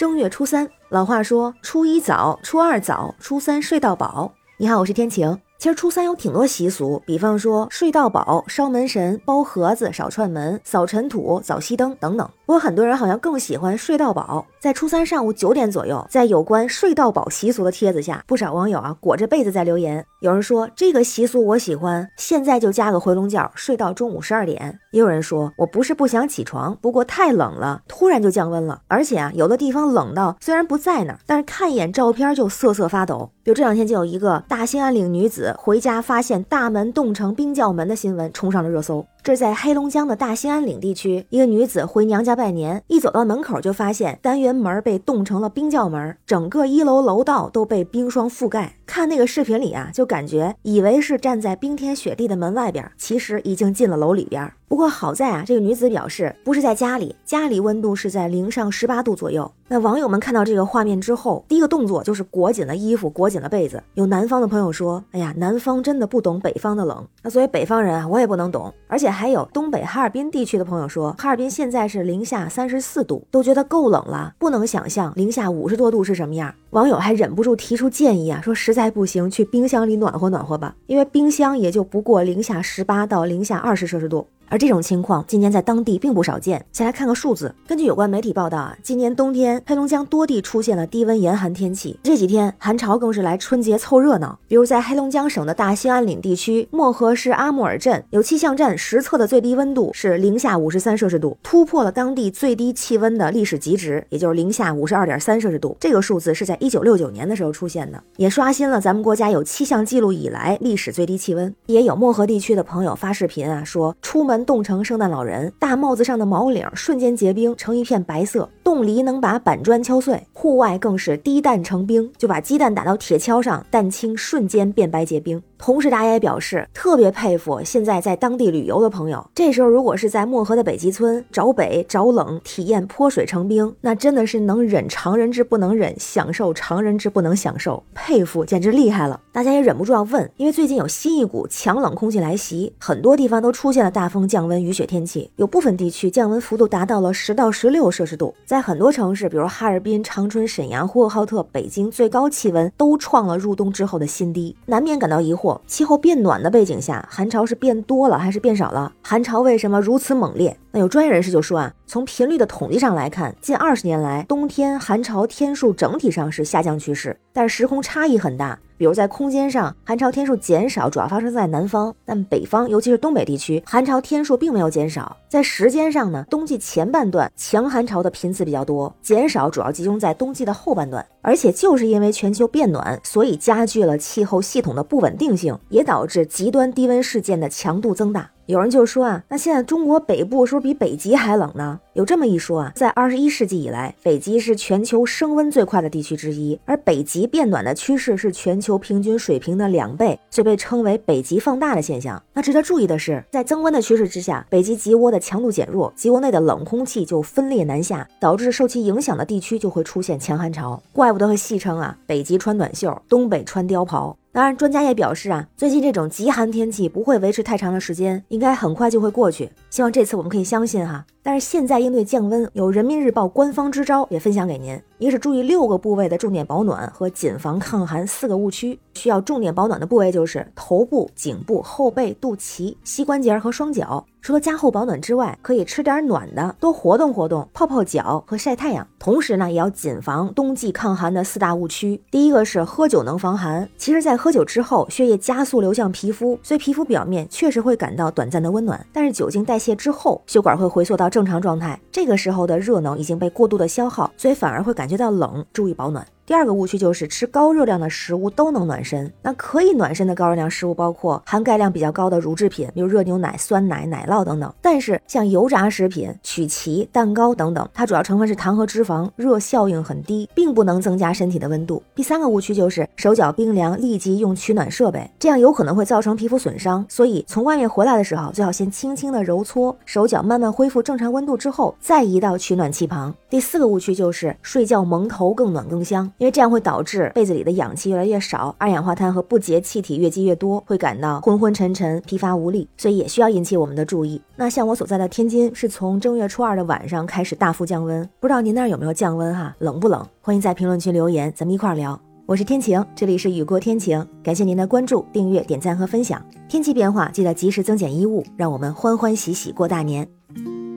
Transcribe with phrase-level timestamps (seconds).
[0.00, 4.32] 正月初三，老话说初一早，初二早，初三睡到饱。
[4.56, 5.38] 你好，我是天晴。
[5.58, 12.26] 其实初三有挺多习俗，比方说睡到饱、烧门神、包盒子、少串门、扫尘土、早熄灯等等。
[12.46, 14.46] 不过很多人好像更喜欢睡到饱。
[14.60, 20.04] 在初三上午九点左右，在有关睡到饱习俗的帖子下，不少网友啊裹着被子在留言。
[20.20, 24.78] 有人说这个习俗我喜欢，现在就加个回笼觉，睡到中午十二点。
[24.90, 33.30] 也有人说我不是不想起床，不过太冷了，突然就降温了，而且啊有的地方冷到虽然不在那儿，但是看一眼照片就瑟瑟发抖。
[33.42, 35.54] 比如这两天就有一个大兴安岭女子。
[35.56, 39.06] 回家发现大门冻成冰窖门的新闻冲上了热搜。
[39.22, 48.76] 这在黑龙江的大兴安岭地区，一个女子回娘家拜年，一走到门口就发现单元门被冻成了冰窖门，整个一楼楼道都被冰霜覆盖。
[48.86, 54.50] 看那个视频里啊，就感觉以为是站在冰天雪地的门外边，其实已经进了楼里边。
[54.70, 59.50] 不过好在啊，这个女子表示不是在家里，家里温度是在零上十八度左右。
[59.66, 63.82] 那网友们看到这个画面之后，第一个动作就是裹紧了衣服，裹紧了被子。
[63.94, 69.10] 有南方的朋友说：“哎呀，南方真的不懂北方的冷。”那作为北方人啊，我也不能懂，而且。
[69.10, 76.54] 还有东北哈尔滨地区的朋友说，哈尔滨现在是零下三十四度，都觉得够冷了，不能想象零下五十多度是什么样。
[76.70, 84.24] 网友还忍不住提出建议啊，说实在不行，去冰箱里暖和暖和吧，因为冰箱也就不过零下十八到零下二十摄氏度。
[84.50, 86.62] 而这种情况今年在当地并不少见。
[86.72, 94.36] 先来看个数字，根据有关媒体报道啊，今年冬天黑龙江多地出现了低温严寒天气，这几天寒潮更是来春节凑热闹。
[94.48, 105.76] 比如在黑龙江省的大兴安岭地区，漠河市阿木尔镇有气象站实测的最低温度是零下五十三摄氏度，突破了当地最低气温的历史极值，也就是零下五十二点三摄氏度。
[105.78, 111.54] 这个数字是在一九六九年的时候出现的，也刷新了咱们国家有气象记录以来历史最低气温。
[111.66, 114.39] 也有漠河地区的朋友发视频啊，说出门。
[114.44, 125.42] 冻成圣诞老人，大帽子上的毛领瞬间结冰成一片白色，冻梨能把板砖敲碎，户外更是滴蛋成冰，就把鸡蛋打到铁锹上，蛋清瞬间变白结冰。
[125.60, 129.24] 同时，大家也表示特别佩服现在在当地旅游的朋友。
[129.34, 139.20] 这时候，如果是在漠河的北极村找北找冷，体验泼水成冰，那真的是能忍常人之不能忍，享受常人之不能享受，佩服，简直厉害了。
[139.32, 148.34] 大家也忍不住要问，因为最近有新一股强冷空气来袭，很多地方都出现了大风、降温、雨雪天气，有部分地区降温幅度达到了十到十六摄氏度。
[148.46, 155.49] 在很多城市，比如哈尔滨、长春、沈阳、呼和浩特、北京，最高气温都创了入冬之后的新低，难免感到疑惑。
[155.66, 158.92] 气候变暖的背景下，寒潮是变多了还是变少了？
[159.02, 160.58] 寒潮为什么如此猛烈？
[160.72, 168.58] 那有专业人士就说啊，从频率的统计上来看，近二十年来冬天寒潮天数整体上是下降趋势，但时空差异很大。
[168.80, 175.14] 比如在空间上，寒潮天数减少主要发生在南方，但北方尤其是东北地区，寒潮天数并没有减少。
[175.28, 181.04] 在时间上呢，冬季前半段强寒潮的频次比较多，减少主要集中在冬季的后半段。
[181.20, 188.30] 而且就是因为全球变暖，所以加剧了气候系统的不稳定性，也导致极端低温事件的强度增大。
[188.50, 191.78] 有人就说啊，那现在中国北部是不是比北极还冷呢？
[191.92, 202.20] 有这么一说啊，在二十一世纪以来，北极是全球升温最快的地区之一，而北极变暖的趋势是全球平均水平的两倍，所以被称为北极放大的现象。
[202.32, 210.82] 那值得注意的是，在增温的趋势之下，北极极涡的强度减弱，极涡内的冷空气就分裂南下，导致受其影响的地区就会出现强寒潮。
[210.92, 214.16] 怪不得会戏称啊，北极穿短袖，东北穿貂袍。
[214.32, 219.50] 当然，专家也表示啊，最近这种极寒天气不会维持太长的时间，应该很快就会过去。
[219.70, 221.04] 希望这次我们可以相信哈。
[221.20, 224.80] 但是现在应对降温，有人民日报官方支招也分享给您。
[224.98, 228.78] 一个是注意六个部位的重点保暖和谨防抗寒四个误区。
[228.94, 234.06] 需要重点保暖的部位就是头部、颈部、后背、肚脐、膝关节和双脚。
[234.22, 238.86] 除了加厚保暖之外，可以吃点暖的，多活动活动，泡泡脚和晒太阳。
[238.98, 242.00] 同时呢，也要谨防冬季抗寒的四大误区。
[242.10, 243.68] 第一个是喝酒能防寒。
[243.78, 248.84] 其实，在喝酒之后，血液加速流向皮肤，所以皮肤表面确实会感到短暂的温暖。
[248.92, 255.44] 但是酒精代谢之后，血管会回缩到正常状态，这个时候的热能已经被过度的消耗，所以反而会感觉到冷。
[255.52, 256.06] 注意保暖。
[256.30, 259.12] 第二个误区就是吃高热量的食物都能暖身。
[259.20, 264.54] 那可以暖身的高热量食物包括含钙量比较高的乳制品，比如热牛奶、酸奶、奶酪等等。
[264.62, 271.82] 但是像油炸食品、曲奇、蛋糕等等，它主要成分是糖和脂肪，热效应很低，并不能增加身体的温度。
[271.96, 276.86] 第三个误区就是手脚冰凉，立即用取暖设备，这样有可能会造成皮肤损伤。
[276.88, 283.12] 所以从外面回来的时候，最好先轻轻的揉搓手脚，慢慢恢复正常温度之后，再移到取暖器旁。
[283.28, 286.08] 第四个误区就是睡觉蒙头更暖更香。
[286.20, 294.20] 因为这样会导致被子里的氧气越来越少，二氧化碳和不洁气体越积越多，会感到昏昏沉沉、疲乏无力，所以也需要引起我们的注意。
[294.36, 299.56] 那像我所在的天津，是从正月初二的晚上开始大幅降温，不知道您那儿有没有降温哈？
[299.60, 300.06] 冷不冷？
[300.20, 301.98] 欢迎在评论区留言，咱们一块儿聊。
[302.26, 306.22] 我是天晴，这里是雨过天晴，感谢您的关注、订阅、点赞和分享。
[306.50, 310.06] 天气变化，记得及时增减衣物，让我们欢欢喜喜过大年。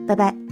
[0.08, 0.43] 拜拜。